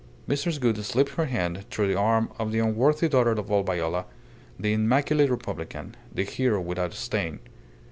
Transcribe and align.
Mrs. 0.27 0.59
Gould 0.59 0.83
slipped 0.83 1.11
her 1.13 1.25
hand 1.27 1.65
through 1.69 1.87
the 1.87 1.95
arm 1.95 2.31
of 2.39 2.51
the 2.51 2.57
unworthy 2.57 3.07
daughter 3.07 3.29
of 3.33 3.51
old 3.51 3.67
Viola, 3.67 4.07
the 4.59 4.73
immaculate 4.73 5.29
republican, 5.29 5.93
the 6.11 6.23
hero 6.23 6.59
without 6.59 6.93
a 6.93 6.97
stain. 6.97 7.39